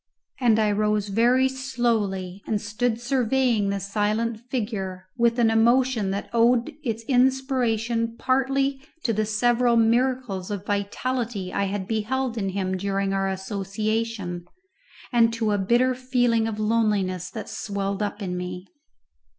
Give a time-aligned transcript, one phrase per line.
[0.39, 6.27] And I rose very slowly and stood surveying the silent figure with an emotion that
[6.33, 12.77] owed its inspiration partly to the several miracles of vitality I had beheld in him
[12.77, 14.47] during our association,
[15.13, 18.65] and to a bitter feeling of loneliness that swelled up in me.